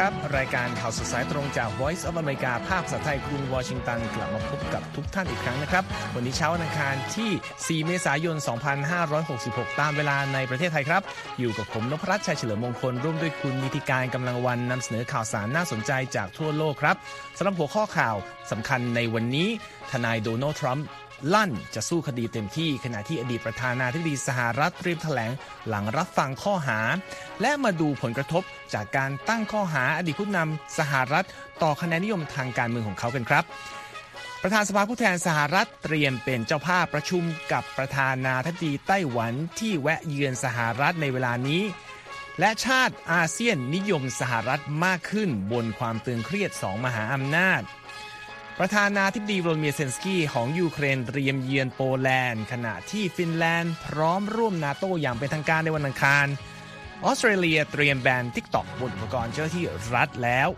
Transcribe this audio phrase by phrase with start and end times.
[0.00, 5.84] ครับ รายการข่าวสดสายตรงจาก Voice of America ภาคภาษาไทยกรุงวอชิงตัน กลับมาพบกับทุกท่านอีกครั้งนะครับ
[6.14, 8.36] วันนี้เช้าวันอังคารที่ 4 เมษายน
[9.08, 11.02] 2566 ตามเวลาในประเทศไทยครับ
[11.38, 16.96] อยู่กับผมนพรัชชัยเฉลิมมงคล ร่วมด้วยคุณนิติการกำลังวันนำเสนอข่าวสารน่าสนใจจากทั่วโลกครับ
[17.36, 18.16] สำหรับหัวข้อข่าว
[18.50, 19.48] สำคัญในวันนี้
[19.90, 20.86] ทนายโดนัลด์ทรัมป์
[21.34, 25.32] ลั่นจะสู้คดีเต็มที่ขณะที่อดีตประธานาธิบดีสหรัฐเตรียมแถลง
[25.68, 26.80] หลังรับฟังข้อหา
[27.40, 28.42] และมาดูผลกระทบ
[28.74, 31.26] จากการตั้งข้อหาอดีตผู้นำสหรัฐ
[31.62, 33.44] ต่อคะแนนนิยมทางการเมืองของเขากันครับ
[34.42, 41.62] ประธานสภาผู้แทนสหรัฐเตรียมเป็นเจ้าภาพประชุมกับประธานาธิบดีไต้หวันที่แวะเยือนสหรัฐในเวลานี้
[42.40, 47.62] และชาติอาเซียนนิยมสหรัฐมากขึ้นบนความตึงเครียดสองมหาอำนาจ
[48.62, 56.26] ประธานาธิบดีโวลเมียเซนสกี้ของยูเครนเตรียมเยือนโปแลนด์ ขณะที่ฟินแลนด์พร้อมร่วมนาโตอย่างเป็นทางการในวันอังคาร
[57.04, 60.48] ออสเตรเลียเตรียมแบน TikTok บนอุปกรณ์เจ้าหน้าที่รัฐแล้ว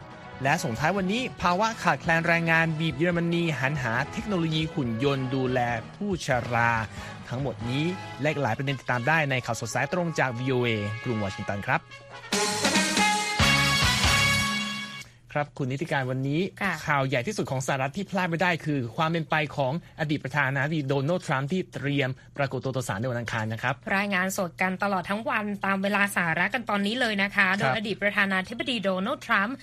[0.42, 5.58] และส่งท้ายวันนี้ภาวะขาดแคลนแรงงานบีบเยอรมนีหันหาเทคโนโลยีหุ่นยนต์ดูแล
[5.96, 6.70] ผู้ชรา
[7.28, 7.84] ทั้งหมดนี้
[8.22, 10.68] และหลายประเด็นติดตามได้ในข่าวสดสายตรงจาก VOA
[11.04, 11.80] กรุงวอชิงตันครับ
[15.32, 16.40] ครับคุณนีธิกาญจน์วันนี้
[16.86, 29.56] ข่าวใหญ่ที่สุดของสหรัฐที่พลาดไม่ได้คือ ความเป็นไปของอดีตประธานาธิบดีโดนัลด์ทรัมป์ที่เตรียมปรากฏตัวต่อศาลในวันอังคารนะครับ รายงานสดกันตลอดทั้งวันตามเวลาสหรัฐกันตอนนี้เลยนะคะ โดยอดีตประธานาธิบดีโดนัลด์ทรัมป์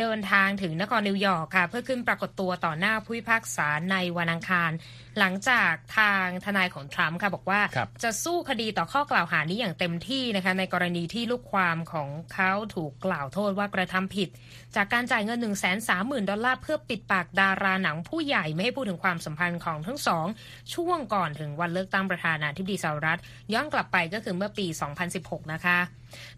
[0.00, 4.70] เดินทางถึงนครนิวยอร์กค่ะ เพื่อขึ้นปรากฏตัวต่อหน้าผู้พิพากษาในวันอังคาร
[5.18, 7.60] หลังจากทางทนายของทรัมป์ค่ะบอกว่า
[8.02, 14.28] จะสู้คดีต่อข้อกล่าวหานี้อย่างเต็มที่นะคะในกรณีที่ลูกความของเขาถูกกล่าวโทษว่ากระทำผิด
[14.76, 20.26] จากการจ่ายเงิน 1 3 0 0 0 0 ดอลลาร์เพื่อปิดปากดาราหนังผู้ใหญ่ไม่ให้พูดถึงความสัมพันธ์ของทั้งสอง
[20.74, 23.20] ช่วงก่อนถึงวันเลือกตั้งประธานาธิบดีสหรัฐ
[23.52, 24.66] ย้อนกลับไปก็คือเมื่อปี
[25.10, 25.78] 2016 นะคะ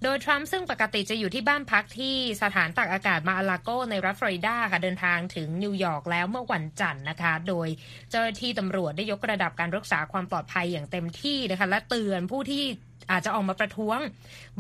[0.03, 7.69] โดยทรัมป์ซึ่งปกติจะอยู่ที่บ้านพักที่สถานตากอากาศมาอาลาโกในรัฐฟลอริดาค่ะเดินทางถึงนิวยอร์กแล้วเมื่อวันจันทร์นะคะ โดย
[8.10, 12.65] เจ้าหน้าที่ตำรวจได้ยกระดับการรักษาความปลอดภัยอย่างเต็มที่นะคะและเตือนผู้ที่
[13.10, 13.99] อาจจะออกมาประท้วง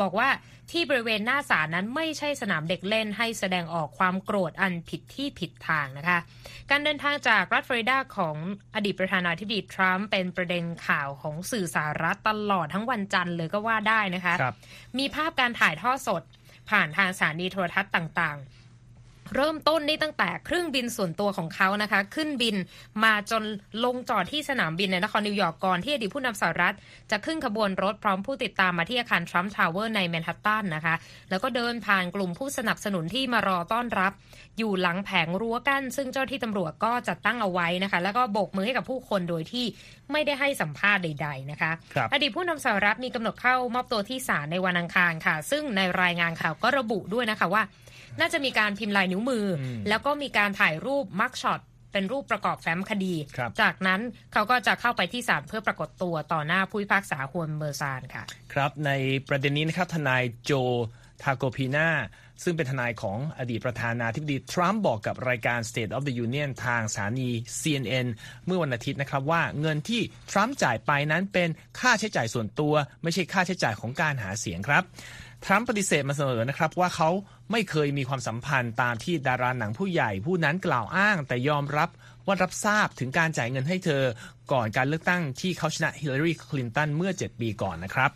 [0.00, 0.28] บอกว่า
[0.72, 6.18] ที่บริเวณหน้าศาลนั้นไม่ใช่สนามเด็กเล่นให้แสดงออกความโกรธอันผิดที่ผิดทางนะคะ
[6.70, 8.36] การเดินทางจากรัฐฟลอริดาของ
[8.74, 14.44] อดีตประธานาธิบดีทรัมป์เป็นประเด็นข่าวของสื่อสหรัฐตลอดทั้งวันจันทร์เลยก็ว่าได้นะคะ
[14.98, 16.22] มีภาพการถ่ายทอดสด
[16.70, 18.55] ผ่านทางสถานีโทรทัศน์ต่างๆ
[19.34, 22.56] เริ่มต้นนี่ตั้งแต่เครื่องบินส่วนตัวของเขานะคะ ขึ้นบิน
[23.04, 23.42] มาจน
[23.84, 26.74] ลงจอดที่สนามบินในนครนิวยอร์กก่อนที่อดีตผู้นำสหรัฐ
[27.10, 30.94] จะขึ้นขบวนรถพร้อมผู้ติดตามมาที่อาคารทรัมป์ทาวเวอร์ในแมนฮัตตันนะคะ
[31.30, 34.12] แล้วก็เดินผ่านกลุ่มผู้สนับสนุนที่มารอต้อนรับ
[34.58, 39.64] อยู่หลังแผงรั้วกั้น ซึ่งเจ้าที่ตำรวจก็จัดตั้งเอาไว้นะคะ แล้วก็โบกมือให้กับผู้คนโดยที่
[40.12, 41.70] ไม่ได้ให้สัมภาษณ์ใด ๆ นะคะ
[42.12, 47.62] อดีตผู้นำสหรัฐมีกำหนดเข้ามอบตัวที่ศาลในวันอังคารค่ะ ซึ่งในรายงานข่าวก็ระบุด้วยนะคะว่า
[48.20, 49.46] น่าจะมีการพิมพ์ลายนิ้วมือ
[49.88, 51.60] แล้วก็มีการถ่ายรูปมักช็อต
[51.92, 53.14] เป็นรูปประกอบแฟ้มคดี
[53.60, 54.00] จากนั้น
[54.32, 58.90] เขาก็จะเข้าไปที่ศาลเพื่อปรากฏตัวต่อหน้าผู้พิพากษาฮวนเมอร์ซานค่ะ ครับใน
[59.28, 60.52] ประเด็นนี้นะครับทนายโจ
[61.22, 61.88] ทาโกพีนา
[62.42, 67.30] ซึ่งเป็นทนายของอดีตประธานาธิบดีทรัมป์บอกกับรายการ State of the Union ทางสถานี
[67.60, 68.06] CNN
[68.46, 70.00] เมื่อวันอาทิตย์นะครับว่าเงินที่
[70.30, 71.48] ทรัมป์จ่ายไปนั้นเป็น
[71.80, 74.82] ค่าใช้จ่ายส่วนตัว ไม่ใช่ค่าใช้จ่ายของการหาเสียงครับ
[75.44, 77.10] ทรัมป์ปฏิเสธมาเสมอนะครับว่าเขา
[77.50, 81.88] ไม่เคยมีความสัมพันธ์ตามที่ดาราหนังผู้ใหญ่ผู้นั้นกล่าวอ้าง แต่ยอมรับ
[82.26, 84.02] ว่ารับทราบถึงการจ่ายเงินให้เธอ
[84.52, 88.10] ก่อนการเลือกตั้งที่เขาชนะฮิลลารีคลินตันเมื่อ 7 ปีก่อนนะครับ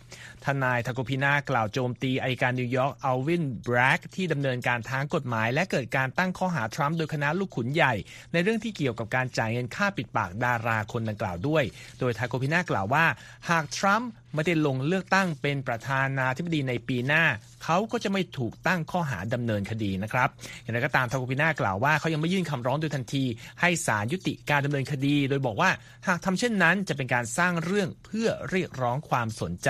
[0.45, 7.93] ทนายทาโกพินากล่าวโจมตีอัยการนิวยอร์กอัลวินแบร็กที่ดำเนินการทางกฎหมาย และเกิดการตั้งข้อหาทรัมป์โดยคณะลูกขุนใหญ่
[8.33, 11.63] ในเรื่องที่เกี่ยวกับการจ่ายเงินค่าปิดปากดาราคนดังกล่าวด้วย
[11.99, 13.05] โดยทาโกพินากล่าวว่า
[13.49, 17.23] หากทรัมป์ไม่ได้ลงเลือกตั้งเป็นประธานาธิบดีในปีหน้า
[17.63, 20.29] เขาก็จะไม่ถูกตั้งข้อหาดำเนินคดีนะครับ
[20.61, 23.23] อย่างไรก็ตามทาโกพินากล่าวว่าเขายังไม่ยื่นคำร้องโดยทันที
[23.61, 25.71] ให้ศาลยุติการดำเนินคดี โดยบอกว่า
[26.07, 29.69] หากทำเช่นนั้นจะเป็นการสร้างเรื่องเพื่อเรียกร้องความสนใจ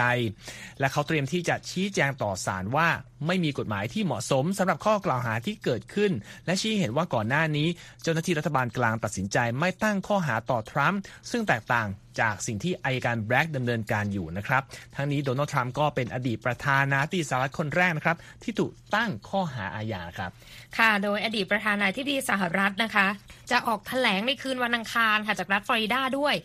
[0.80, 2.90] และเขาเตรียมที่จะชี้แจงต่อศาลว่า
[3.28, 6.12] ไม่มีกฎหมายที่เหมาะสมสำหรับข้อกล่าวหาที่เกิดขึ้น
[6.46, 7.68] และชี้เห็นว่าก่อนหน้านี้
[8.02, 11.00] เจ้าหน้าที่รัฐบาลกลางตัดสินใจไม่ตั้งข้อหาต่อทรัมป์
[11.32, 11.88] ซึ่งแตกต่าง
[12.20, 14.62] จากสิ่งที่อายการแบล็กดำเนินการอยู่นะครับ
[14.96, 20.32] ทั้งนี้โดนัลด์ทรัมป์ก็เป็นอดีตประธานาธิบดีสหรัฐคนแรกนะครับ ที่ถูกตั้งข้อหาอาญาครับ
[20.78, 23.08] ค่ะ โดยอดีตประธานาธิบดีสหรัฐนะคะ
[23.52, 26.36] จะออกแถลงในคืนวันอังคารค่ะจากรัฐฟลอริดาด้วย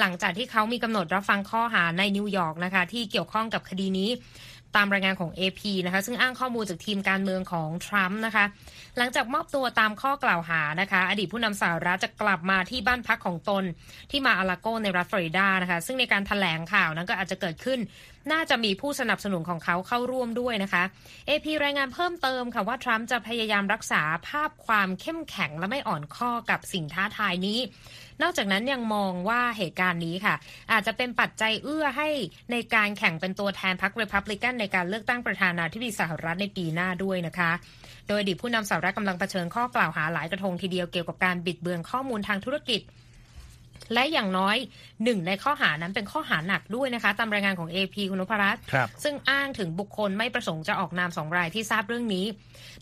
[0.00, 4.10] หลังจากที่เขามีกำหนดรับฟังข้อหาในนิวยอร์กนะคะ ที่เกี่ยวข้องกับคดีนี้
[4.76, 8.44] ตามรายงานของ AP นะคะ ซึ่งอ้างข้อมูลจากทีมการเมืองของทรัมป์นะคะ
[8.98, 13.64] หลังจากมอบตัวตามข้อกล่าวหานะคะ อดีตผู้นำสหรัฐจะกลับมาที่บ้านพักของตน
[14.10, 17.78] ที่มาอาลาโกในรัฐฟลอริดานะคะ ซึ่งในการถแถลงข่าวนั้นก็อาจจะเกิดขึ้น
[18.32, 20.82] น่าจะมีผู้สนับสนุนของเขาเข้าร่วมด้วยนะคะ
[21.28, 27.58] AP รายงานเพิ่มเติมค่ะว่าทรัมป์จะพยายามรักษาภาพความเข้มแข็งและไม่อ่อนข้อกับสิ่งท้าทายนี้
[28.22, 30.34] นอกจากนั้นยังมองว่าเหตุการณ์นี้ค่ะ
[30.72, 32.08] อาจจะเป็นปัจจัยเอื้อให้
[32.52, 37.52] ในการแข่งเป็นตัวแทนพรรครีพับลิกันในการเลือกตั้งประธานาธิบดีสหรัฐในปีหน้าด้วยนะคะ
[38.08, 42.80] โดยอดีตผู้นำสหรัฐกำลังเผชิญข้อกล่าวหาหลายกระทงทีเดียวเกี่ยวกับการบิดเบือนข้อมูลทางธุรกิจ
[43.94, 44.56] และอย่างน้อย
[45.04, 48.62] หนึ่งในข้อหานั้นเป็นข้อหาหนักด้วยนะคะ ตามรายงานของ AP คุณนพรัตน์
[49.04, 52.26] ซึ่งอ้างถึงบุคคลไม่ประสงค์จะออกนามสองรายที่ทราบเรื่องนี้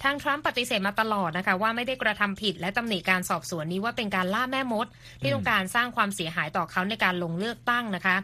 [0.02, 4.86] ทางทรัมป์ปฏิเสธมาตลอดนะคะ ว่าไม่ได้กระทำผิดและตำหนิการสอบสวนนี้ว่าเป็นการล่าแม่มด
[5.20, 8.16] ที่ต้องการสร้างความเสียหายต่อเขาในการลงเลือกตั้งนะคะ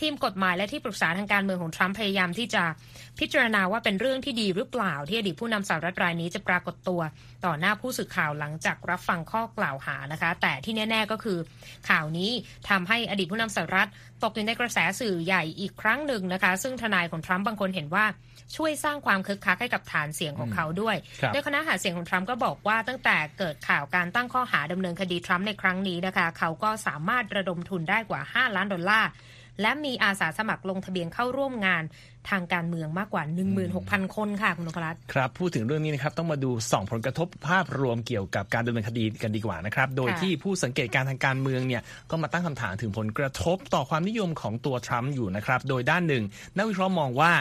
[0.00, 2.64] ทีมกฎหมายและที่ปรึกษาทางการเมืองของทรัมป์พยายามที่จะ
[3.20, 7.00] พิจารณาว่าเป็นเรื่องที่ดีหรือเปล่า ที่อดีตผู้นำสหรัฐรายนี้จะปรากฏตัว
[7.44, 11.38] ต่อหน้าผู้สื่อข่าวหลังจากรับฟังข้อกล่าวหานะคะ แต่ที่แน่ ๆก็คือ
[11.88, 12.30] ข่าวนี้
[12.68, 13.88] ทำให้อดีตผู้นำสหรัฐ
[14.22, 18.04] ตกอยู่ในกระแสสื่อใหญ่อีกครั้งหนึ่งนะคะ ซึ่งทนายของทรัมป์บางคนเห็นว่า
[18.56, 20.96] ช่วยสร้างความคึกคักให้กับฐานเสียงของเขาด้วย
[21.32, 29.08] โดยคณะหาเสียงของทรัมป์ก็บอกว่าตั้งแต่เกิดข่าวการตั้งข้อหาดำเนินคดีทรัมป์ในครั้งนี้นะคะ เขาก็สามารถระดมทุนได้กว่า 5 ล้านดอลลาร์
[29.60, 31.82] และมีอาสาสมัครลงทะเบียนเข้าร่วมงาน
[32.30, 33.22] ทางการเมืองมากกว่า
[33.68, 46.24] 16,000 คนค่ะ คุณนพรัตน์ครับ พูดถึงเรื่องนี้นะครับ ต้องมาดูส่องผลกระทบภาพรวมเกี่ยวกับการดำเนินคดีกันดีกว่านะครับ โดยที่ผู้สังเกตการทางการเมืองเนี่ยก็มาตั้งคำถามถึงผลกระทบต่อความนิยมของตัวทรัมป์อยู่นะครับ โดยด้านหนึ่ง
[46.56, 47.32] นักวิเคราะห์มองว่า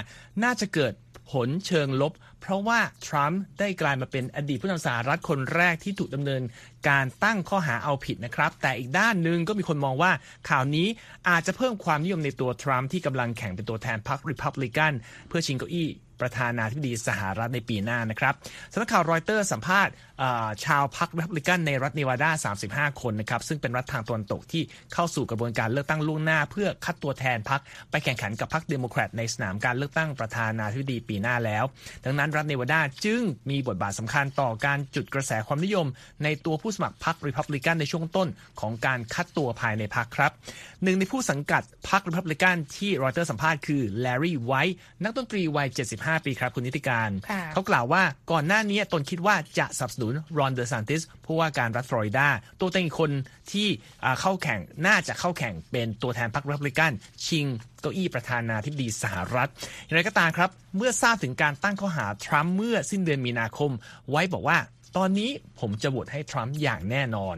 [0.43, 0.93] น่าจะเกิด
[1.31, 2.13] ผลเชิงลบ
[2.45, 6.41] เพราะว่าทรัมป์ได้กลายมาเป็นอดีตผู้นำสหรัฐคนแรกที่ถูกดำเนิน
[6.89, 10.11] การตั้งข้อหาเอาผิดนะครับ แต่อีกด้านหนึ่งก็มีคนมองว่า
[10.49, 10.87] ข่าวนี้
[11.29, 14.93] อาจจะเพิ่มความนิยมในตัวทรัมป์ที่กำลังแข่งเป็นตัวแทนพรรคริพับลิกัน
[15.27, 15.89] เพื่อชิงเก้าอี้
[16.21, 18.33] ประธานาธิบดีสหรัฐในปีหน้านะครับ
[18.71, 19.93] สำนักข่าวรอยเตอร์สัมภาษณ์
[20.65, 22.31] ชาวพรรครีพับลิกันในรัฐเนวาดา
[22.89, 24.63] 35 คนนะครับ ซึ่งเป็นรัฐทางตะวันตกที่
[24.93, 27.61] เข้าสู่กระบวนการเลือกตั้งล่วงหน้า เพื่อคัดตัวแทนพรรค
[27.91, 31.63] ไปแข่งขันกับพรรคเดโมแครตในสนามการเลือกตั้งประธานาธิบดีปีหน้าแล้ว
[32.05, 35.87] ดังนั้นรัฐเนวาดาจึงมีบทบาทสำคัญต่อการจุดกระแสความนิยม
[36.23, 38.27] ในตัวผู้สมัครพรรครีพับลิกันในช่วงต้น
[38.61, 40.31] ของการคัดตัวภายในพรรคครับ
[40.83, 47.09] หนึ่งในผู้สังกัดพรรครีพับลิกันที่รอยเตอร์สัมภาษณ์คือแลรี่ไวท์นักดนตรีวัย 75 ปีครับ คุณนีธิกาญจน์
[47.53, 52.27] เขากล่าวว่าก่อนหน้านี้ตนคิดว่าจะสนับสนุนรอนเดอร์ซันติสผู้ว่าการรัฐฟลอริดา
[52.59, 53.11] ตัวเต็งคน
[53.51, 53.67] ที่
[54.21, 56.91] เข้าแข่งน่าจะเข้าแข่งเป็นตัวแทนพรรครีพับลิกัน
[57.25, 57.45] ชิง
[57.81, 59.49] เก้าอี้ประธานาธิบดีสหรัฐ
[59.85, 63.71] อย่างไรก็ตามครับ เมื่อทราบถึงการตั้งข้อหาทรัมป์เมื่อสิ้นเดือนมีนาคม
[64.09, 64.57] ไว้บอกว่า
[64.97, 67.37] ตอนนี้ผมจะโหวตให้ทรัมป์อย่างแน่นอน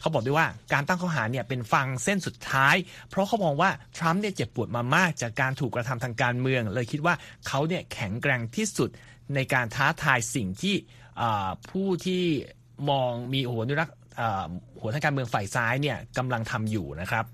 [0.00, 2.76] เขาบอกด้วยว่าการตั้งข้อหาเนี่ยเป็นฟังเส้นสุดท้าย
[3.10, 7.14] เพราะเขามองว่าทรัมป์เนี่ยเจ็บปวดมามากจากการถูกกระทำทางการเมือง เลยคิดว่า
[7.46, 8.90] เขาเนี่ยแข็งแกร่งที่สุด
[9.34, 10.74] ในการท้าทายสิ่งที่
[11.70, 12.22] ผู้ที่
[12.90, 13.92] มองมีหัวอนุรักษ์
[14.80, 17.24] หัวทางการเมืองฝ่ายซ้ายเนี่ยกำลังทำอยู่นะครับ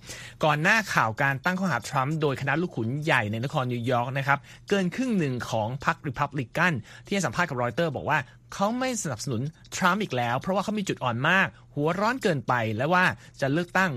[0.44, 4.38] ก่อนหน้าข่าวการตั้งข้อหาทรัมป์โดยคณะลูกขุนใหญ่ในนครนิวยอร์กนะครับ
[4.68, 6.72] เกินครึ่งหนึ่งของพรรคริพับลิกัน
[7.04, 8.18] ที่ให้สัมภาษณ์กับรอยเตอร์บอกว่า
[8.54, 9.42] เขาไม่สนับสนุน
[9.76, 13.04] ทรัมป์อีกแล้ว เพราะว่าเขามีจุดอ่อนมาก หัวร้อนเกินไปและว่า
[13.40, 13.92] จะเลือกตั้ง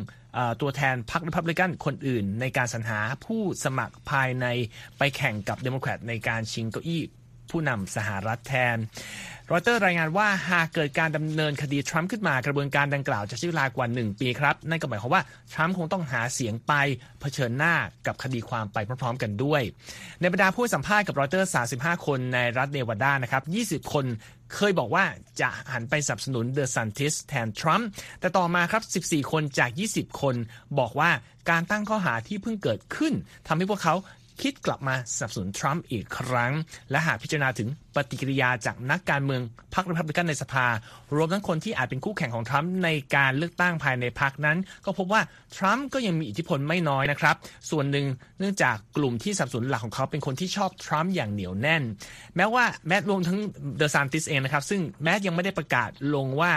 [0.61, 4.45] ตัวแทนพรรคริพับลิกันคนอื่น ในการสรรหาผู้สมัครภายใน
[4.97, 7.03] ไปแข่งกับเดโมแครตในการชิงเก้าอี้
[7.51, 8.77] ผู้นำสหรัฐแทน
[9.51, 16.73] รอยเตอร์รายงานว่าหากเกิดการดำเนินคดีทรัมป์ขึ้นมากระบวนการดังกล่าวจะใช้เวลากว่า 1 ปีครับ นั่นก็หมายความว่าทรัมป์คงต้องหาเสียงไป
[17.21, 17.73] เผชิญหน้า
[18.07, 19.61] กับคดีความไปพร้อมๆกันด้วย
[20.21, 23.43] ในบรรดาผู้สัมภาษณ์กับรอยเตอร์ 35 คนในรัฐเนวาดานะครับ
[23.85, 24.05] 20 คน
[24.55, 25.05] เคยบอกว่า
[25.41, 27.87] จะหันไปสนับสนุนเดอซานติสแทนทรัมป์
[28.19, 30.35] แต่ต่อมาครับ 14 คนจาก 20 คน
[30.79, 31.09] บอกว่า
[31.49, 33.13] การตั้งข้อหาที่เพิ่งเกิดขึ้น
[33.47, 33.95] ทำให้พวกเขา
[34.41, 36.51] คิดกลับมาสนับสนุนทรัมป์อีกครั้ง
[36.91, 39.41] และหากพิจารณาถึงปฏิกิริยาจากนักการเมือง
[39.73, 40.67] พรรครีพับลิกันในสภา
[41.15, 45.21] รวมทั้งคนที่อาจเป็นคู่แข่งของทรัมป์ในการเลือกตั้งภายในพรรคนั้น ก็พบว่า
[45.57, 47.35] ทรัมป์ก็ยังมีอิทธิพลไม่น้อยนะครับ
[47.71, 48.05] ส่วนหนึ่ง
[48.39, 51.83] เนื่องจากกลุ่มที่สนับสนุนหลักของเขาเป็นคนที่ชอบทรัมป์อย่างเหนียวแน่น
[52.35, 53.37] แม้ว่าแม้รวมทั้ง
[53.77, 56.53] เดอะซานติสเองนะครับซึ่งแม้ยังไม่ได้ประกาศลงว่า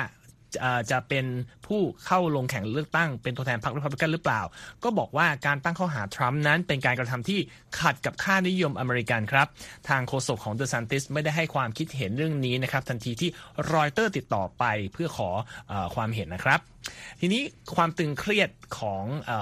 [0.90, 1.24] จะเป็น
[1.68, 4.42] ผู้เข้าลงแข่งเลือกตั้งเป็นตัวแทนพรรครีพับลิกันหรือเปล่า
[4.84, 7.40] ก็บอกว่าการตั้งข้อหาทรัมป์นั้นเป็นการกระทำที่
[7.80, 9.46] ขัดกับค่านิยมอเมริกันครับ
[9.88, 13.30] ทางโฆษกของเดอซานติสไม่ได้ให้ความคิดเห็นเรื่องนี้นะครับ ทันทีที่
[13.72, 15.28] รอยเตอร์ติดต่อไปเพื่อขอ
[15.70, 16.60] อความเห็นนะครับ
[17.20, 17.42] ทีนี้
[17.76, 19.32] ความตึงเครียดของ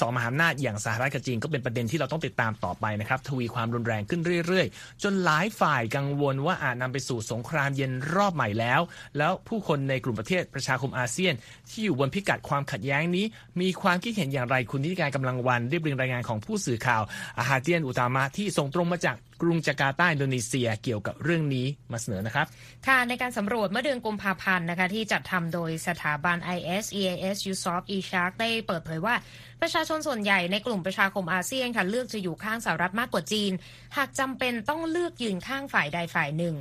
[0.00, 8.80] สองมหาอำนาจอย่างสหรัฐกับจีนก็เป็นประเด็นที่เราต้องติดตามต่อไปนะครับ ทวีความรุนแรงขึ้นเรื่อยๆ จนหลายฝ่ายกังวลว่าอาจนำไปสู่สงครามเย็นรอบใหม่แล้ว
[9.18, 11.34] แล้วผู้คนในกลุ่มประเทศประชาคมอาเซียน
[11.70, 13.24] ที่อยู่บนพิกัดความขัดแย้งนี้
[13.60, 17.02] มีความคิดเห็นอย่างไรคุณนิติการกำลังวันเรียบเรียงรายงานของผู้สื่อข่าว
[17.38, 22.46] อาฮาเตียนอุตามะที่ส่งตรงมาจากกรุงจาการ์ตาอินโดนีเซียเกี่ยวกับเรื่องนี้มาเสนอนะครับ
[22.86, 29.14] ค่ะ ในการสำรวจเมื่อเดือนกุมภาพันธ์นะคะที่จัดทำโดยสถาบัน IS EAS USOP eShark ได้เปิดเผยว่า
[29.62, 33.52] ประชาชนส่วนใหญ่ในกลุ่มประชาคมอาเซียนค่ะเลือกจะอยู่ข้างสหรัฐมากกว่าจีน
[33.96, 36.54] หากจำเป็นต้องเลือกยืนข้างฝ่ายใดฝ่ายหนึ่ง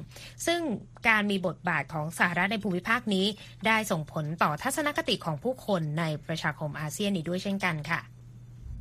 [0.46, 0.62] ซึ่ง
[1.08, 3.26] การมีบทบาทของสหรัฐในภูมิภาคนี้
[3.68, 8.02] ได้ส่งผลต่อทัศนคติของผู้คนในประชาคมอาเซียนนี้ด้วยเช่นกันค่ะ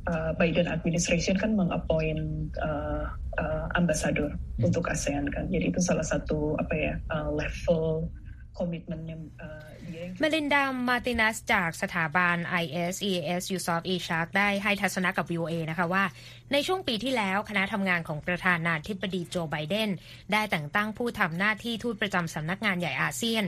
[0.07, 3.05] uh, Biden administration kan mengappoint uh,
[3.37, 4.65] uh, ambassador hmm.
[4.65, 5.49] untuk ASEAN kan.
[5.51, 8.09] Jadi itu salah satu apa ya uh, level
[8.55, 9.71] komitmennya uh,
[10.19, 15.25] เมลินดา มาตินัส จากสถาบัน ISES u s o f e s h a r k ได้ให้ทัศนะกับ
[15.31, 16.03] VOA นะคะว่า
[16.51, 19.89] ในช่วงปีที่แล้วคณะทำงานของประธานาธิบดีโจไบเดน
[20.31, 23.43] ได้แต่งตั้งผู้ทำหน้าที่ทูตประจำสำนักงานใหญ่อาเซียน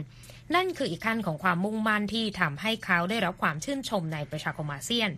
[0.56, 5.10] นั่นคืออีกขั้นของความมุ่งมั่นที่ทำให้เขาได้รับความชื่นชมในประชาคมอาเซียน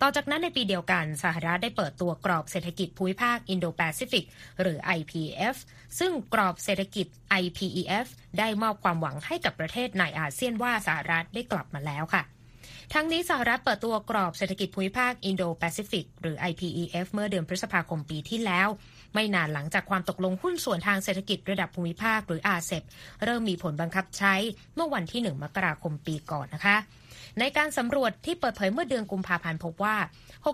[0.00, 4.24] ต่อจากนั้นในปีเดียวกันสหรัฐได้เปิดตัวกรอบเศรษฐกิจภูมิภาคอินโดแปซิฟิก
[4.60, 5.56] หรือ IPF
[5.98, 7.06] ซึ่งกรอบเศรษฐกิจ
[7.42, 8.06] IPEF
[8.38, 12.22] ได้มอบความหวังให้กับประเทศในอาเซียนว่าสหรัฐได้กลับมาแล้วค่ะ
[12.94, 18.68] ทั้งนี้สหรัฐเปิดตัวกรอบเศรษฐกิจภูมิภาคอินโดแปซิฟิกหรือ IPEF เมื่อเดือนพฤษภาคมปีที่แล้ว
[19.16, 22.82] ไม่นานหลังจากความตกลงหุ้นส่วนทางเศรษฐกิจระดับภูมิภาคหรืออาเซบ
[23.24, 24.34] เริ่มมีผลบังคับใช้
[24.74, 26.76] เมื่อวันที่ 1 มกราคมปีก่อนนะคะ
[27.40, 29.96] ในการสำรวจที่เปิดเผยเมื่อเดือนกุมภาพันธ์พบว่า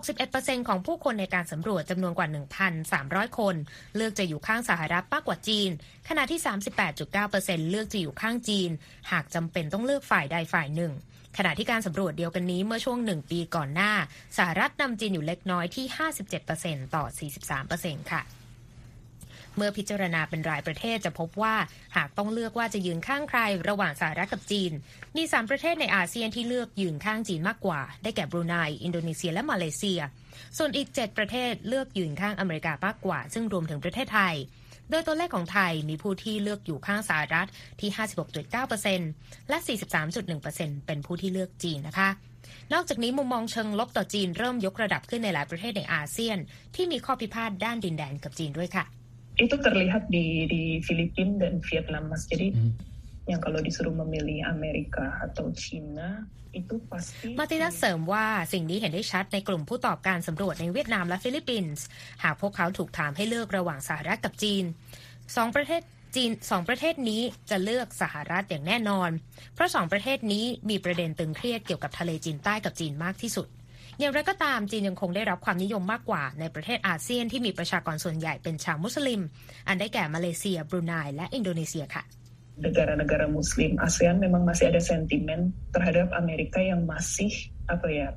[0.05, 2.27] 61%ของผู้คนในการสำรวจจำนวนกว่า
[2.83, 3.55] 1,300 คน
[3.95, 5.69] เลือกจะอยู่ข้างสหรัฐมากกว่าจีน
[6.09, 6.39] ขณะที่
[7.05, 8.69] 38.9%เลือกจะอยู่ข้างจีน
[9.11, 10.91] หากจำเป็นต้องเลือกฝ่ายใดฝ่ายหนึ่ง
[11.37, 13.91] ขณะที่การสำรวจเดียวกันนี้เมื่อช่วงหนึ่งปีก่อนหน้า
[14.37, 15.85] สหรัฐนำจีนอยู่เล็กน้อยที่
[16.41, 17.05] 57%ต่อ
[17.57, 18.21] 43%ค่ะ
[19.57, 21.55] เมื่อพิจารณาเป็นรายประเทศจะพบว่า
[21.95, 24.71] หากต้องเลือกว่าจะยืนข้างใครระหว่างสหรัฐกับจีน
[25.17, 29.99] มี3ประเทศในอาเซียนที่เลือกยืนข้างจีนมากกว่า ได้แก่บรูไน อินโดนีเซียและมาเลเซีย
[30.57, 34.35] ส่วนอีก 7 ประเทศเลือกยืนข้างอเมริกามากกว่า ซึ่งรวมถึงประเทศไทย
[34.89, 37.89] โดยตัวเลขของไทยมีผู้ที่เลือกอยู่ข้างสหรัฐที่
[38.69, 39.57] 56.9%และ
[40.21, 42.09] 43.1%เป็นผู้ที่เลือกจีนนะคะ
[42.73, 46.37] นอกจากนี้มุมมองเชิงลบต่อจีนเริ่มยกระดับขึ้นในหลายประเทศในอาเซียน
[46.75, 48.85] ที่มีข้อพิพาทด้านดินแดนกับจีนด้วยค่ะ
[49.43, 52.71] itu terlihat di di Filipina dan Vietnam mas jadi hmm.
[53.27, 56.23] yang kalau disuruh memilih Amerika atau China
[57.39, 61.83] มาตินัสเสริมว่าสิ่งนี้เห็นได้ชัดในกลุ่มผู้ตอบการสำรวจในเวียดนามและฟิลิปปินส์
[62.23, 64.63] หากพวกเขาถูกถามให้เลือกระหว่างสหรัฐกับจีน
[65.35, 65.81] สองประเทศ
[66.15, 69.09] จีนสองประเทศนี้จะเลือกสหรัฐอย่างแน่นอน
[69.53, 73.47] เพราะสองประเทศนี้มีประเด็นตึงเครียดเกี่ยวกับทะเลจีนใต้กับจีนมากที่สุด
[73.99, 79.21] อย่างไรก็ตามจีนยังคงได้รับความนิยมมากกว่าในประเทศอาเซียนที่มีประชากรส่วนใหญ่เป็นชาวมุสลิม
[79.67, 82.03] อันได้แก่มาเลเซีย บรูไนและอินโดนีเซียค่ะ
[82.67, 85.39] negara-negara Muslim ASEAN memang masih ada sentimen
[85.73, 87.33] terhadap Amerika yang masih
[87.65, 88.07] apa ya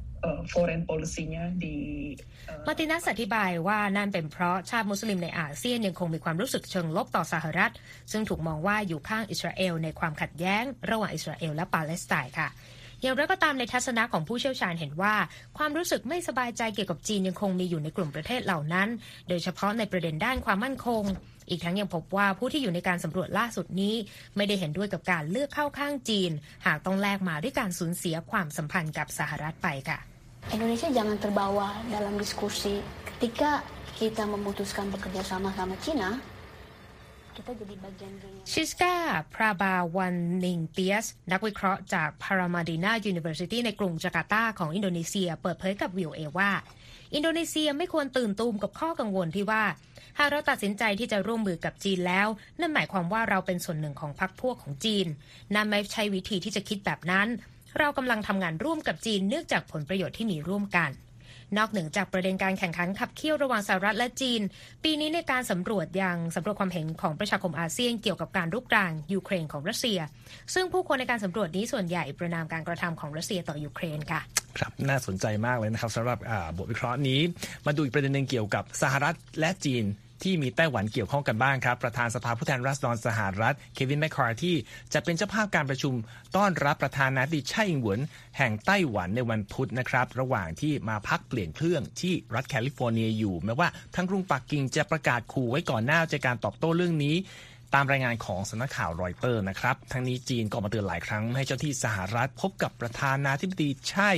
[0.53, 1.77] foreign policy-nya di
[2.67, 7.73] มาตินัสอธิบายว่านั่นเป็นเพราะชาติมุสลิมในอาเซียนยังคงมีความรู้สึกเชิงลบต่อสหรัฐ
[8.13, 12.49] ซึ่งถูกมองว่าอยู่ข้างอิสราเอลในความขัดแย้ง ระหว่างอิสราเอลและปาเลสไตน์ค่ะ
[13.03, 15.15] อย่างไรก็ตามในทัศนะของผู้เชี่ยวชาญเห็นว่า
[15.59, 18.89] ความรู้สึกไม่สบายใจเกี่ยวกับจีนยังคงมีอยู่ในกลุ่มประเทศเหล่านั้น
[19.29, 21.03] โดยเฉพาะในประเด็นด้านความมั่นคง
[21.49, 23.95] อีกทั้งยังพบว่าผู้ที่อยู่ในการสำรวจล่าสุดนี้
[24.37, 26.31] ไม่ได้เห็นด้วยกับการเลือกเข้าข้างจีน
[26.67, 29.99] หากต้องแลกมาด้วยการสูญเสียความสัมพันธ์กับสหรัฐไปค่ะ
[30.55, 33.67] Indonesia jangan terbawa dalam diskusi ketika
[33.99, 36.36] kita memutuskan bekerja sama sama Cina
[38.53, 38.95] ชิสกา
[39.35, 46.51] พราบาวันนิงเตียสนักวิเคราะห์จากพารามาดีนา University ในกรุงจาการ์ตาของอินโดนีเซีย เปิดเผยกับ VOA ว่า
[47.15, 49.65] อินโดนีเซียไม่ควรตื่นตูมกับข้อกังวลที่ว่า
[50.19, 52.29] หากเราตัดสินใจที่จะร่วมมือกับจีนแล้ว
[52.61, 55.07] นั่นหมายความว่าเราเป็นส่วนหนึ่งของพรรคพวกของจีน
[55.55, 57.29] นั่นไม่ใช่วิธีที่จะคิดแบบนั้น
[57.79, 60.91] เรากำลังทำงานร่วมกับจีนเนื่องจากผลประโยชน์ที่มีร่วมกัน
[61.59, 64.41] นอกเหนือจากประเด็นการแข่งขันขับเคี่ยวระหว่างสหรัฐและจีน
[64.85, 69.99] ปีนี้ในการสำรวจยังสำรวจความเห็นของประชาคมอาเซียนเกี่ยวกับการรุกรานยูเครนของรัสเซีย
[70.55, 74.21] ซึ่งผู้คนในการสำรวจนี้ส่วนใหญ่ประณามการกระทำของรัสเซียต่อยูเครนค่ะ
[74.59, 76.19] ครับน่าสนใจมากเลยนะครับสำหรับ
[76.57, 77.21] บทวิเคราะห์นี้
[77.67, 79.85] มาดูอีกประเด็นหนึ่งเกี่ยวกับสหรัฐและจีน
[80.23, 84.57] ที่มีไต้หวันเกี่ยวข้องกันบ้างครับ ประธานสภาผู้แทนราษฎรสหรัฐ เควินแมคคาร์ธี
[84.93, 85.95] จะเป็นเจ้าภาพการประชุม
[86.37, 88.01] ต้อนรับประธานาธิบดีไช่อิงเหวิน
[88.37, 97.17] แห่งไต้หวันในวันพุธนะครับ ระหว่างที่มาพักเปลี่ยนเครื่องที่รัฐแคลิฟอร์เนียอยู่แม้ว่าทั้งกรุงปักกิ่งจะประกาศขู่ไว้ก่อนหน้าจะการตอบโต้เรื่องนี้
[97.75, 104.11] ตามรายงานของสำนักข่าวรอยเตอร์นะครับทั้งนี้จีนก็มาเตือนหลายครั้งไม่ให้เจ้าหน้าที่สหรัฐพบกับประธานาธิบดีไช่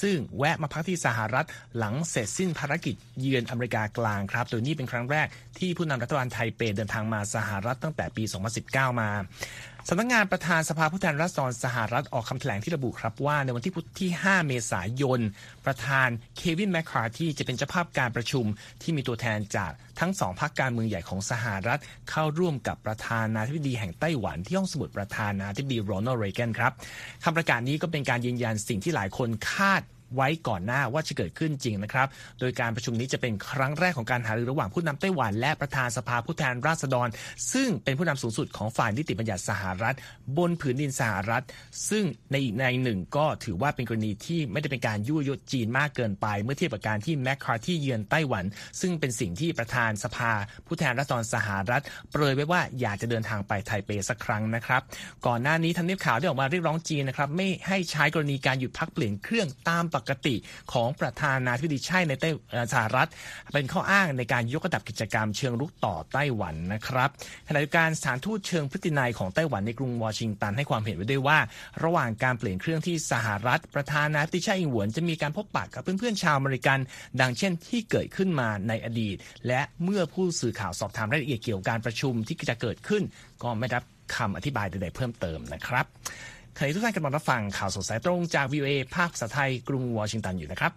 [0.00, 1.46] ซึ่งแวะมาพักที่สหรัฐ
[1.78, 5.26] หลังเสร็จสิ้นภารกิจเยือนอเมริกากลางครับ โดยนี่เป็นครั้งแรก
[5.58, 8.24] ที่ผู้นำรัฐบาลไทยเปเดินทางมาสหรัฐตั้งแต่ปี
[8.62, 9.10] 2019 มา
[9.88, 15.20] สำนักงานประธานสภาผู้แทนราษฎรสหรัฐออกคำแถลงที่ระบุครับว่า ในวันที่พุธที่ 5 เมษายน
[15.66, 18.44] ประธานเควินแมคคาร์ทีจะเป็นเจ้าภาพการประชุม
[18.82, 26.72] ที่มีตัวแทนจากทั้งสองพรรคการเมืองใหญ่ของสหรัฐ เข้าร่วมกับประธานาธิบดีแห่งไต้หวันที่ห้องสมุดประธานาธิบดีโรนัลด์เรแกนครับ
[27.24, 29.82] คำประกาศนี้ก็เป็นการยืนยันสิ่งที่หลายคนคาด
[30.14, 32.08] ไว้ก่อนหน้าว่าจะเกิดขึ้นจริงนะครับ
[32.40, 37.08] โดยการประชุมนี้จะเป็นครั้งแรกของการหารือระหว่างผู้นำไต้หวัน และประธานสภาผู้แทนราษฎร
[37.52, 39.96] ซึ่งเป็นผู้นำสูงสุดของฝ่ายนิติบัญญัติสหรัฐ
[40.38, 41.44] บนผืนดินสหรัฐ
[41.90, 48.44] ซึ่งในอีกในหนึ่งก็ถือว่าเป็นกรณีที่ไม่ได้เป็นการยั่วยจีนมากเกินไป เมื่อเทียบกับการที่แมคคาร์ที่เยือนไต้หวัน
[48.80, 50.32] ซึ่งเป็นสิ่งที่ประธานสภา
[50.66, 54.82] ผู้แทนราษฎรสหรัฐเปรยไว้ว่าอยากจะเดินทางไปไทเปสักครั้งนะครับ
[55.26, 60.34] ก่อนหน้านี้ทำเนียบข่าวได้ออกมาเรียกร้องจีนนะครับไม่ให้ใช้กรณีการหยุดพักเปลี่ยนเครื่องตามปกติ
[60.72, 62.30] ของประธานาธิบดีใช่ในไต้
[62.72, 63.08] สหรัฐ
[63.52, 67.10] เป็นข้ออ้างในการยกระดับกิจกรรมเชิงรุกต่อไต้หวันนะครับ
[67.46, 71.38] ขณะเดียวกันสถานทูตเชิงพฤตินัยของไต้หวันในกรุงวอชิงตันให้ความเห็นไว้ด้วยว่า
[71.84, 76.78] ระหว่างการเปลี่ยนเครื่องที่สหรัฐ ประธานาธิบดีไช่อิงหวนจะมีการพบปะกับเพื่อนๆชาวอเมริกัน
[77.20, 79.16] ดังเช่นที่เกิดขึ้นมาในอดีต
[79.46, 83.02] และเมื่อผู้สื่อข่าวสอบถามรายละเอียดเกี่ยวกับการประชุมที่จะเกิดขึ้น
[83.42, 83.78] ก็ไม่ได้
[84.16, 85.86] คำอธิบายใดๆเพิ่มเติมนะครับ
[86.56, 90.72] ขณะทุกท่านกำลังรับฟังข่าวสดสายตรงจาก VOA ภาคภาษาไทยกรุงวอชิงตันอยู่นะครับ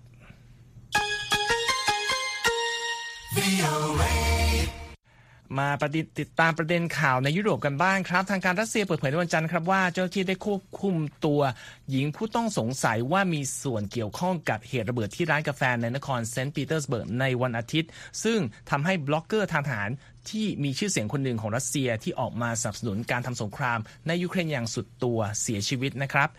[5.59, 11.41] มาปฏิติดตามประเด็นข่าวในยุโรปกันบ้างครับ ทางการรัสเซียเปิดเผยในวันจันทร์ครับว่าเจ้าหน้าที่ได้ควบคุมตัว
[11.89, 17.89] หญิงผู้ต้องสงสัยว่ามีส่วนเกี่ยวข้องกับเหตุระเบิดที่ร้านกาแฟในนครเซนต์ปีเตอร์สเบิร์กในวันอาทิตย์
[18.23, 18.39] ซึ่ง
[18.69, 19.89] ทำให้บล็อกเกอร์ทางทหาร
[20.31, 26.29] ที่มีชื่อเสียงคนหนึ่งของรัสเซียที่ออกมาสนับสนุนการทำสงคราม ในยูเครนอย่างสุดตัวเสียชีวิตนะครับ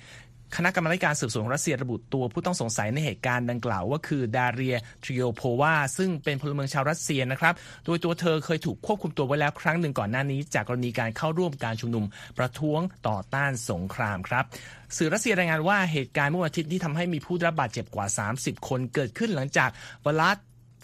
[0.56, 12.04] คณะกรรมการสืบสวนของรัสเซียระบุตัวผู้ต้องสงสัยในเหตุการณ์ดังกล่าวว่าคือดาเรียทริโอโพวาซึ่งเป็นพลเมืองชาวรัสเซียนะครับ โดยตัวเธอเคยถูกควบคุมตัวไว้แล้วครั้งหนึ่งก่อนหน้านี้ จากกรณีการเข้าร่วมการชุมนุม
[12.38, 14.44] ประท้วงต่อต้านสงครามครับ
[14.96, 18.06] สื่อรัสเซียรายงานว่าเหตุการณ์เมื่อวันอาทิตย์ที่ทำให้มีผู้รับบาดเจ็บกว่า
[18.38, 19.70] 30 คนเกิดขึ้นหลังจาก
[20.06, 20.36] วลาด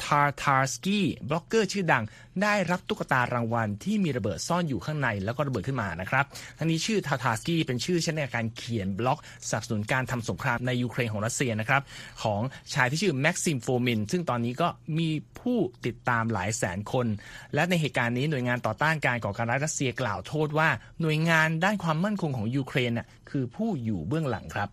[0.05, 2.05] ทาร์ทาร์สกี้บล็อกเกอร์ชื่อดัง
[2.43, 6.25] ได้รับตุ๊กตารางวัลที่มีระเบิดซ่อนอยู่ข้างในแล้วก็ระเบิดขึ้นมานะครับ
[6.59, 11.83] ทั้งนี้ชื่อทาร์ทาร์สกี้เป็นชื่อใช้ในการเขียนบล็อกสนับสนุนการทำสงครามในยูเครนของรัสเซียนะครับ
[12.23, 12.41] ของ
[12.75, 15.11] ชายที่ชื่อแม็กซิมโฟมิน ซึ่งตอนนี้ก็มี
[15.41, 17.07] ผู้ติดตามหลายแสนคน
[17.55, 20.69] และในเหตุการณ์นี้หน่วยงานต่อต้านการก่อการร้ายรัสเซียกล่าวโทษว่า
[21.01, 24.71] หน่วยงานด้านความมั่นคงของยูเครนน่ะคือผู้อยู่เบื้องหลังครับ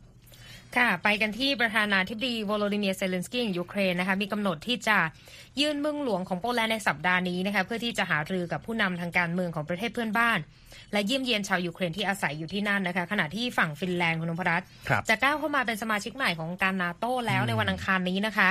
[0.77, 4.97] ค่ะ ไปกันที่ประธานาธิบดีโวโลดิเมียเซเลนสกี้ของยูเครนนะคะมีกำหนดที่จะ
[5.60, 10.39] เยือนเมืองหลวงของโปแลนด์ในสัปดาห์นี้นะคะเพื่อที่จะหารือกับผู้นำทางการเมืองของประเทศเพื่อนบ้าน
[10.93, 14.67] และเยี่ยมเยียนชาวยูเครนที่อาศัยอยู่ที่นั่นนะคะขณะที่ฝั่งฟินแลนด์คุณนพรัตน์
[15.10, 18.49] จะก้าวเข้ามาเป็นสมาชิกใหม่ขององค์การนาโต้แล้วในวันอังคารนี้นะคะ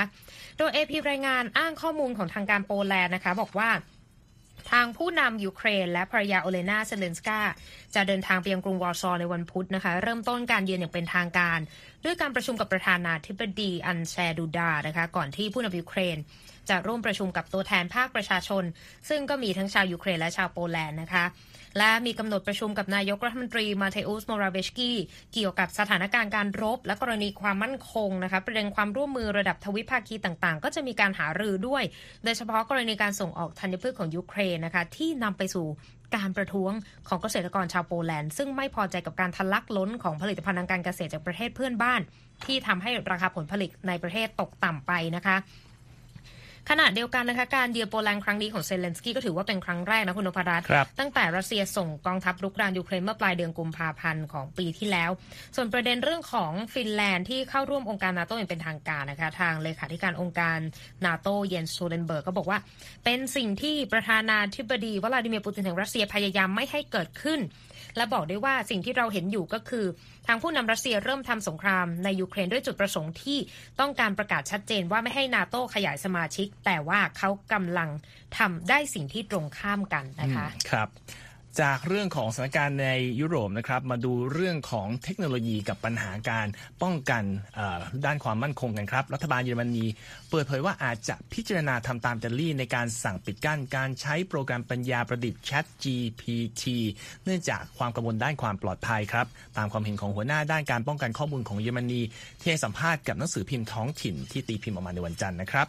[0.57, 3.69] โดยเอพีรายงานอ้างข้อมูลของทางการโปแลนด์นะคะบอกว่า
[4.71, 7.39] ทางผู้นำยูเครน และภรรยาโอเลนาเซเลนสกา
[7.95, 11.59] จะเดินทางไปยังกรุงวอร์ซอในวันพุธนะคะ เริ่มต้นการเยือนอย่างเป็นทางการ
[12.05, 16.17] ด้วยการประชุมกับประธานาธิบดีอันเดรจดูดานะคะ ก่อนที่ผู้นำยูเครน
[16.69, 18.63] จะร่วมประชุมกับตัวแทนภาคประชาชน
[19.09, 21.25] ซึ่งก็มีทั้งชาวยูเครนและชาวโปแลนด์นะคะ
[21.77, 24.97] และมีกำหนดประชุมกับนายกรัฐมนตรีมาเทอุสโมราเวียตสกี้
[25.33, 31.83] เกี่ยวกับสถานการณ์การรบ และกรณีความมั่นคงนะคะประเด็นความร่วมมือระดับทวิภาคีต่างๆ ก็จะมีการหารือด้วย
[32.23, 35.67] โดยเฉพาะกรณีการส่งออกธัญพืชของยูเครนนะคะที่นำไปสู่
[36.15, 36.71] การประท้วง
[37.07, 42.01] ของเกษตรกรชาวโปแลนด์ ซึ่งไม่พอใจกับการทะลักล้นของผลิตภัณฑ์ทางการเกษตรจากประเทศเพื่อนบ้าน
[42.45, 45.35] ที่ทำให้ราคาผลผลิตในประเทศตกต่ำไปนะคะ
[46.69, 50.65] ขณะเดียวกันนะคะการเยือนโปแลนด์ครั้งนี้ของเซเลนสกี้ก็ถือว่าเป็นครั้งแรกนะคุณนพรัตน์
[50.99, 55.09] ตั้งแต่รัสเซียส่งกองทัพรุกรานยูเครนเมื่อปลายเดือนกุมภาพันธ์ของปีที่แล้ว
[55.55, 60.57] ส่วนประเด็นเรื่องของฟินแลนด์ที่เข้าร่วมองค์การนาโตอย่างเป็นทางการนะคะทางเลขาธิการองค์การ
[61.05, 62.59] นาโตเยนส์สโตลเทนเบิร์กก็บอกว่า
[63.05, 67.39] เป็นสิ่งที่ประธานาธิบดีวลาดิเมียร์ปูตินแห่งรัสเซียพยายามไม่ให้เกิดขึ้น
[67.97, 69.85] และบอกได้ว่าสิ่งที่เราเห็นอยู่ก็คือ
[70.27, 73.37] ทางผู้นำรัสเซียเริ่มทำสงครามในยูเครนด้วยจุดประสงค์ที่
[73.79, 77.89] ต้องการประกาศชัดเจนว่าไม่ให้นาโต้ขยายสมาชิก แต่ว่าเขากำลัง
[78.37, 80.89] ทำได้สิ่งที่ตรงข้ามกันนะคะครับ
[81.61, 86.47] จากเรื่องของสถานการณ์ในยุโรปนะครับมาดูเรื่องของเทคโนโลยีกับปัญหาการ
[86.83, 87.23] ป้องกัน
[88.05, 89.85] ด้านความมั่นคงกันครับ รัฐบาลเยอรมนี
[90.29, 96.63] เปิดเผยว่าอาจจะพิจารณาทำตามจัลลี่ในการสั่งปิดกั้นการใช้โปรแกรมปัญญาประดิษฐ์ Chat GPT
[97.23, 102.01] เนื่องจากความกังวลด้านความปลอดภัยครับ ตามความเห็นของหัวหน้าด้านการป้องกันข้อมูลของเยอรมนี
[102.39, 105.67] ที่ให้สัมภาษณ์กับหนังสือพิมพ์ท้องถิ่นที่ตีพิมพ์ออกมาในวันจันทร์นะครับ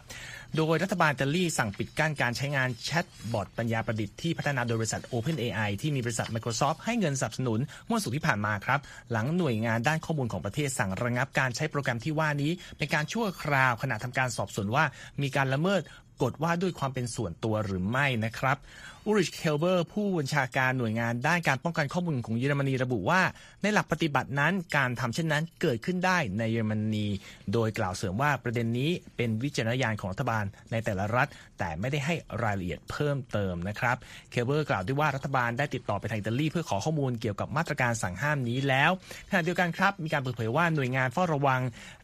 [0.57, 8.79] โดยรัฐบาลอิตาลีสั่งปิดกั้นการใช้งานแชทบอทปัญญาประดิษฐ์ที่พัฒนาโดยบริษัท OpenAI ที่มีบริษัท Microsoft ให้เงินสนับสนุนเมื่อศุกร์ที่ผ่านมาครับ
[9.11, 14.83] หลังหน่วยงานด้านข้อมูลของประเทศสั่งระงับการใช้โปรแกรมที่ว่านี้ เป็นการชั่วคราวขณะทำการสอบสวนว่า
[15.21, 15.81] มีการละเมิด
[16.21, 18.57] กฎว่าด้วยความเป็นส่วนตัวหรือไม่นะครับ
[19.05, 23.21] อูลริชเคลเบอร์ผู้บัญชาการหน่วยงานด้านการป้องกันข้อมูลของเยอรมนีระบุว่า
[23.61, 27.07] ในหลักปฏิบัตินั้นการทำเช่นนั้นเกิดขึ้นได้ในเยอรมนี
[27.53, 31.27] โดยกล่าวเสริมว่าประเด็นนี้เป็นวิจารณญาณของรัฐบาลในแต่ละรัฐ
[31.59, 33.97] แต่ไม่ได้ให้รายละเอียดเพิ่มเติมนะครับ
[34.31, 38.91] เคลเบอร์กล่าวด้วยว่ารัฐบาลได้ติดต่อไปทางอิตาลีเพื่อขอข้อมูลเกี่ยวกับมาตรการสั่งห้ามนี้แล้ว
[39.29, 41.61] ขณะเดียวกันครับมีการเปิดเผยว่าหน่วยงานเฝ้าระวัง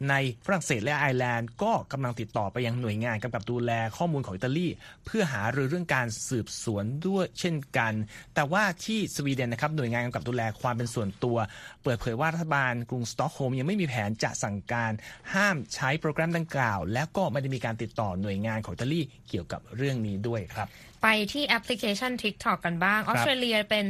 [0.09, 0.13] ใน
[0.45, 4.67] ฝรั่งเศสและไอร์แลนด์ ก็กำลังติดต่อไปยังหน่วยงานกำกับดูแลข้อมูลของอิตาลี
[5.05, 7.93] เพื่อหารือเรื่องการสืบสวนด้วยเช่นกัน
[8.35, 11.37] แต่ว่าที่สวีเดนนะครับหน่วยงานกำกับดูแลความเป็นส่วนตัว
[11.83, 14.91] เปิดเผยว่ารัฐบาลกรุงสตอกโฮล์มยังไม่มีแผนจะสั่งการ
[15.33, 20.67] ห้ามใช้โปรแกรมดังกล่าว และก็ไม่ได้มีการติดต่อหน่วยงานของอิตาลีเกี่ยวกับเรื่องนี้ด้วยครับ
[21.01, 23.85] ไปที่แอปพลิเคชัน TikTok กันบ้างออสเตรเลียเป็น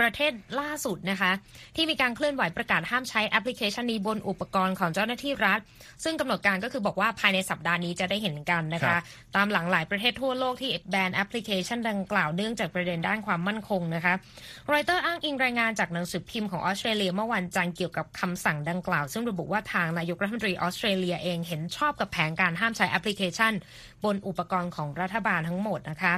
[0.00, 1.32] ประเทศล่าสุดนะคะ
[1.76, 5.60] ที่มีการเคลื่อนไหวประกาศห้ามใช้แอปพลิเคชันนี้บนอุปกรณ์ของเจ้าหน้าที่รัฐ
[6.04, 9.02] ซึ่งกำหนดการก็คือบอกว่าภายในสัปดาห์นี้จะได้เห็นกันนะครัคะบ
[9.36, 14.14] ตามหลังหลายประเทศทั่วโลกที่แบนแอปพลิเคชันดังกล่าวเนื่องจากประเด็นด้านความมั่นคงนะคะ
[14.72, 23.52] รอยเตอร์อ้างอิงรายงานจากหนังสือพิมพ์ของออสเตรเลียเมื่อวันจันทร์เกี่ยวกับคำสั่งดังกล่าว ซึ่งระบุว่าทางนายกรัฐมนตรีออสเตรเลียเองเห็นชอบกับแผนการห้ามใช้แอปพลิเคชัน
[24.04, 26.14] บนอุปกรณ์ของรัฐบาลทั้งหมดนะคะ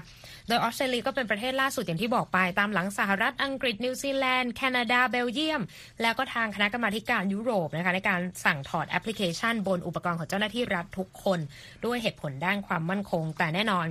[0.49, 5.63] โดยออสเตรเลียก็เป็นประเทศล่าสุดอย่างที่บอกไป ตามหลังสหรัฐอังกฤษนิวซีแลนด์แคนาดาเบลเยียม
[6.03, 11.39] แล้วก็ทางคณะกรรมาธิการยุโรปนะคะในการสั่งถอดแอปพลิเคชัน บนอุปกรณ์ของเจ้าหน้าที่รัฐทุกคน
[11.85, 13.87] ด้วยเหตุผลด้านความมั่นคง แต่แน่นอน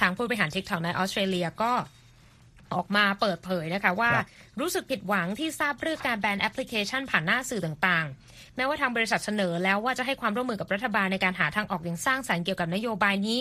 [0.00, 1.72] ทางผู้บริหาร TikTok ในออสเตรเลียก็
[2.74, 4.10] ออกมาเปิดเผยนะคะว่า
[4.60, 13.40] รู้สึกผิดหวังที่ทราบเรื่องการแบนแอปพลิเคชันผ่านหน้าสื่อต่างๆ แม้ว่าทางบริษัทเสนอแล้วว่าจะให้ความร่วมมือกับรัฐบาลในการหาทางออกอย่างสร้างสรรค์เกี่ยวกับนโยบายนี้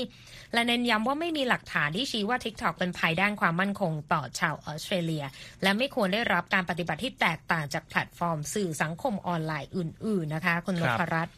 [0.54, 5.26] และเน้นย้ำว่าไม่มีหลักฐานที่ชี้ว่า TikTok เป็นภัยด้านความมั่นคงต่อชาวออสเตรเลีย
[5.64, 11.34] และไม่ควรได้รับการปฏิบัติที่แตกต่างจากแพลตฟอร์ม สื่อสังคมออนไลน์อื่น ๆ นะคะคุณนครับพรัตน์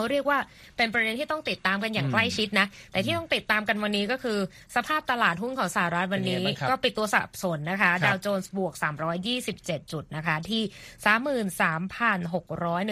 [0.00, 0.38] เขาเรียกว่า
[0.76, 4.38] เป็นประเด็นที่ต้องติดตามกันอย่างใกล้ชิดนะ แต่ที่ต้องติดตามกันวันนี้ก็คือ
[4.76, 8.74] สภาพตลาดหุ้นของสหรัฐวันนี้เป็นไงบ้างครับก็ปิดตัวสับสนนะคะครับดาวโจนส์บวก
[9.32, 10.62] 327 จุดนะคะ ที่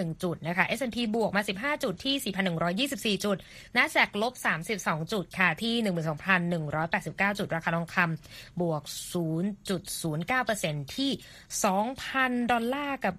[0.08, 2.34] 33,601 จุดนะคะ S&P บวกมา 15 จุดที่
[3.14, 3.36] 4,124 จุด
[3.76, 4.32] NASDAQ ลบ
[4.74, 5.74] 32 จุดค่ะที่
[6.56, 8.82] 12,189 จุดราคาทองคำบวก
[9.68, 11.10] 0.09%ที่
[11.80, 13.14] 2,000 ดอลลาร์กับ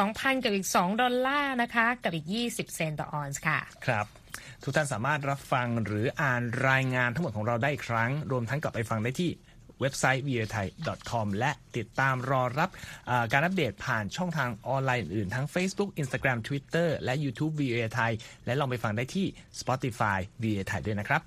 [0.00, 4.06] 2,000 กับอีก 2 ดอลลาร์นะคะ กับอีก 20 เซนต์ต่อออนซ์ค่ะ ครับ
[4.62, 9.30] ทุกท่านสามารถรับฟังหรืออ่านรายงานทั้งหมดของเราได้อีกครั้ง รวมทั้งกลับไปฟังได้ที่
[9.80, 10.66] เว็บไซต์ v o a t h a i
[11.10, 12.70] com และติดตามรอรับ
[13.32, 18.12] การอัปเดตผ่านช่องทางออนไลน์อื่นๆทั้ง Facebook Instagram Twitter และ YouTube v o a t h a i
[18.46, 19.26] และลองไปฟังได้ที่
[19.60, 21.22] Spotify v o a t h a i ด้วยนะครับ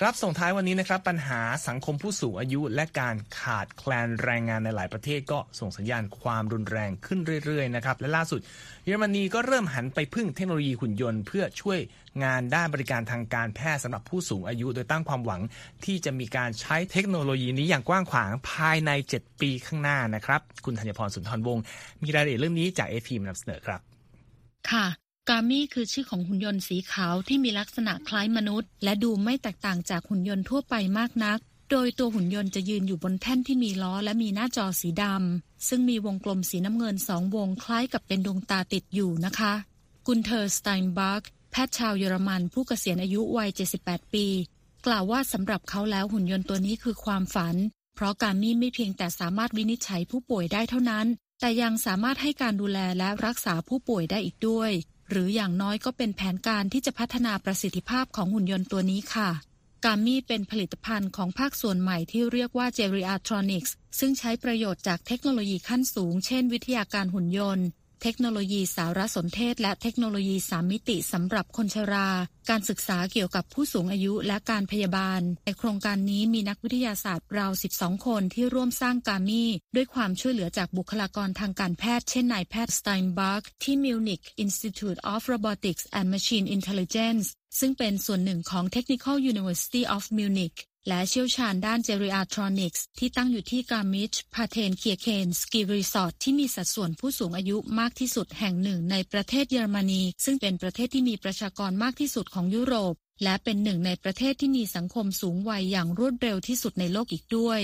[0.00, 8.40] ครับส่งท้ายวันนี้นะครับปัญหาสังคมผู้สูงอายุและการขาดแคลนแรงงานในหลายประเทศก็ส่งสัญญาณความรุนแรงขึ้นเรื่อยๆนะครับและล่าสุด
[8.84, 11.78] เยอรมนีก็เริ่มหันไปพึ่งเทคโนโลยีหุ่นยนต์ เพื่อช่วย
[12.24, 15.40] งานด้านบริการทางการแพทย์สำหรับผู้สูงอายุ โดยตั้งความหวัง
[15.84, 21.64] ที่จะมีการใช้เทคโนโลยีนี้อย่างกว้างขวางภายใน 7 ปีข้างหน้านะครับ คุณธัญพรสุนทรวงศ์
[22.02, 23.80] มีรายละเอียดเรื่องนี้จากเอพีมานำเสนอครับ
[24.70, 24.86] ค่ะ
[25.30, 31.38] กามี่คือชื่อของหุ่นยนต์สีขาวที่มีลักษณะคล้ายมนุษย์ และดูไม่แตกต่างจากหุ่นยนต์ทั่วไปมากนัก
[31.70, 39.52] โดยตัวหุ่นยนต์จะยืนอยู่บนแท่นที่มีล้อและมีหน้าจอสีดำซึ่งมีวงกลมสีน้ำเงินสองวงคล้ายกับเป็นดวงตาติดอยู่นะคะ
[40.06, 43.50] กุนเทอร์สไตน์บักแพทย์ชาวเยอรมันผู้เกษียณอายุวัย
[43.82, 44.26] 78 ปี
[44.86, 47.56] กล่าวว่าสำหรับเขาแล้วหุ่นยนต์ตัวนี้คือความฝัน
[47.94, 51.06] เพราะการมี่ไม่เพียงแต่สามารถวินิจฉัยผู้ป่วยได้เท่านั้น
[51.40, 54.72] แต่ยังสามารถให้การดูแลและรักษาผู้ป่วยได้อีกด้วย
[55.10, 59.30] หรืออย่างน้อยก็เป็นแผนการที่จะพัฒนาประสิทธิภาพของหุ่นยนต์ตัวนี้ค่ะ
[59.84, 67.66] กามี่เป็นผลิตภัณฑ์ของภาคส่วนใหม่ที่เรียกว่า Geriatronics ซึ่งใช้ประโยชน์จากเทคโนโลยีขั้นสูง เช่น วิทยาการหุ่นยนต์
[68.02, 72.08] เทคโนโลยีสารสนเทศ และเทคโนโลยีสามมิติสำหรับคนชรา
[72.50, 87.26] การศึกษาเกี่ยวกับผู้สูงอายุและการพยาบาล ในโครงการนี้มีนักวิทยาศาสตร์ราว 12 คนที่ร่วมสร้างกามี่ด้วยความช่วยเหลือจากบุคลากรทางการแพทย์ เช่นนายแพทย์สไตน์บักที่ Munich Institute of Robotics and Machine Intelligence
[87.58, 90.56] ซึ่งเป็นส่วนหนึ่งของ Technical University of Munich
[90.88, 95.26] และเชี่ยวชาญด้าน Geriatronics ที่ตั้งอยู่ที่ Garmisch p a t e n k i r k e n
[95.40, 102.94] Ski Resort ที่มีสัดส่วนผู้สูงอายุมากที่สุดแห่งหนึ่งในประเทศเยอรมนี ซึ่งเป็นประเทศที่มีประชากรมากที่สุดของยุโรป
[103.24, 107.60] และเป็นหนึ่งในประเทศที่มีสังคมสูงวัยอย่างรวดเร็วที่สุดในโลกอีกด้วย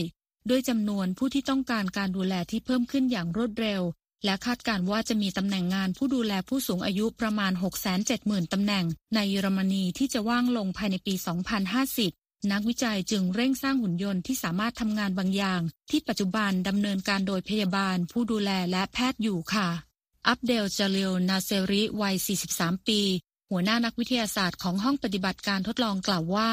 [0.49, 3.83] ด้วยจำนวนผู้ที่ต้องการการดูแลที่เพิ่มขึ้นอย่างรวดเร็ว
[4.25, 7.53] และคาดการณ์ว่าจะมีตำแหน่งงานผู้ดูแลผู้สูงอายุประมาณ
[8.03, 19.69] 670,000 ตำแหน่ง ในเยอรมนีที่จะว่างลงภายในปี 2050 นักวิจัยจึงเร่งสร้างหุ่นยนต์ที่สามารถทำงานบางอย่าง ที่ปัจจุบันดำเนินการโดยพยาบาล ผู้ดูแลและแพทย์อยู่ค่ะ
[20.29, 22.17] อัปเดลจาลิลนาเซริวัย
[22.53, 23.01] 43 ปี
[23.51, 26.51] หัวหน้านักวิทยาศาสตร์ของห้องปฏิบัติการทดลองกล่าวว่า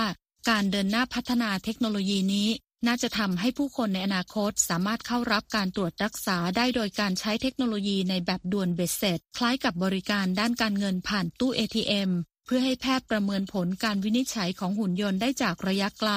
[0.49, 2.49] การเดินหน้าพัฒนาเทคโนโลยีนี้
[2.87, 16.11] น่าจะทำให้ผู้คนในอนาคตสามารถเข้ารับการตรวจรักษาได้โดยการใช้เทคโนโลยีในแบบด่วนเบ็ดเสร็จ คล้ายกับบริการด้านการเงินผ่านตู้ ATM เพื่อให้แพทย์ประเมินผลการวินิจฉัยของหุ่นยนต์ได้จากระยะไกล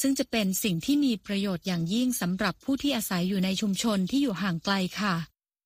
[0.00, 5.14] ซึ่งจะเป็นสิ่งที่มีประโยชน์อย่างยิ่งสำหรับผู้ที่อาศัยอยู่ในชุมชนที่อยู่ห่างไกลค่ะ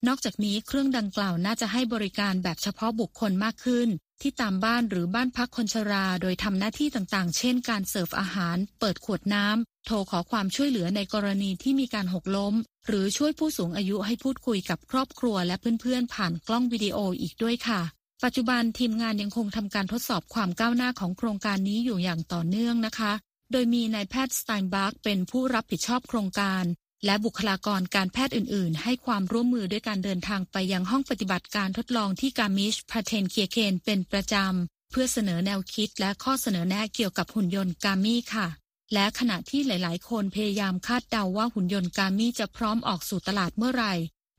[0.07, 3.89] นอกจากนี้เครื่องดังกล่าวน่าจะให้บริการแบบเฉพาะบุคคลมากขึ้น
[4.21, 12.55] ที่ตามบ้านหรือบ้านพักคนชรา โดยทำหน้าที่ต่างๆ เช่น การเสิร์ฟอาหาร เปิดขวดน้ำโทรขอความช่วยเหลือในกรณีที่มีการหกล้ม
[12.87, 23.13] หรือช่วยผู้สูงอายุให้พูดคุยกับครอบครัวและเพื่อนๆ ผ่านกล้องวิดีโออีกด้วยค่ะ ปัจจุบันทีมงานยังคงทำการทดสอบความก้าวหน้าของโครงการนี้อยู่อย่างต่อเนื่องนะคะ
[23.51, 26.63] โดยมีนายแพทย์สไตน์บาร์กเป็นผู้รับผิดชอบโครงการ
[27.05, 38.47] และบุคลากรการแพทย์อื่น ๆ ให้ความร่วมมือด้วยการเดินทางไปยังห้องปฏิบัติการทดลองที่กามิชพาเทนเคียเคนเป็นประจำ เพื่อเสนอแนวคิดและข้อเสนอแนะเกี่ยวกับหุ่นยนต์กามิค่ะ
[38.93, 43.93] และขณะที่หลาย ๆ คนพยายามคาดเดาว่าหุ่นยนต์กามิจะพร้อมออกสู่ตลาดเมื่อไหร่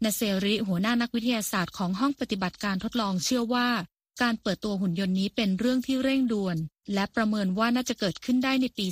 [0.05, 3.69] นาเซริหัวหน้านักวิทยาศาสตร์ของห้องปฏิบัติการทดลองเชื่อว่า
[4.23, 6.57] การเปิดตัวหุ่นยนต์นี้เป็นเรื่องที่เร่งด่วน
[6.95, 8.87] และประเมินว่าน่าจะเกิดขึ้นได้ในปี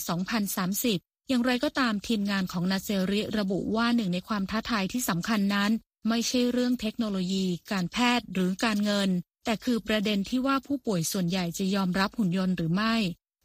[0.62, 5.70] 2030 อย่างไรก็ตามทีมงานของนาเซริระบุว่าหนึ่งในความท้าทายที่สำคัญนั้น
[6.08, 9.10] ไม่ใช่เรื่องเทคโนโลยี การแพทย์หรือการเงิน
[9.44, 12.94] แต่คือประเด็นที่ว่าผู้ป่วยส่วนใหญ่จะยอมรับหุ่นยนต์หรือไม่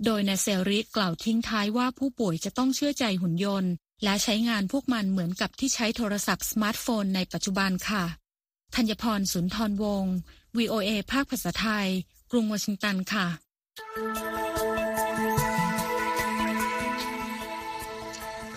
[0.05, 3.71] โดยนาเซริกล่าวทิ้งท้ายว่าผู้ป่วยจะต้องเชื่อใจหุ่นยนต์
[4.03, 8.03] และใช้งานพวกมันเหมือนกับที่ใช้โทรศัพท์สมาร์ทโฟนในปัจจุบันค่ะ
[8.75, 10.15] ธัญพรสุนทรวงศ์
[10.57, 11.87] VOA ภาคภาษาไทย
[12.31, 13.27] กรุงวอชิงตันค่ะ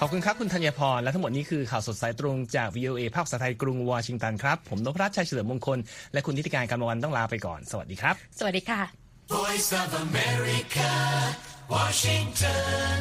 [0.01, 5.79] ขอบคุณครับคุณธัญพร และทั้งหมดนี้คือข่าวสดสายตรงจาก VOA ภาคภาษาไทยกรุงวอชิงตันครับ ผมนพรัชชัยเฉลิมมงคล
[6.13, 8.81] และคุณนิติการกำวันต้องลาไปก่อน สวัสดีครับ สวัสดีค่ะ
[9.37, 10.91] Voice of America,
[11.75, 13.01] Washington.